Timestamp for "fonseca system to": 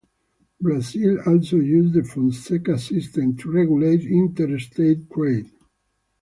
2.03-3.51